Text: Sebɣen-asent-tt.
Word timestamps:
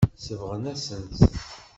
Sebɣen-asent-tt. 0.25 1.21